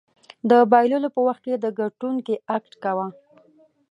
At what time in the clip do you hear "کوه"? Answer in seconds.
2.83-3.07